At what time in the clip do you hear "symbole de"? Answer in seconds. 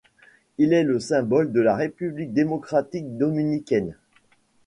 0.99-1.61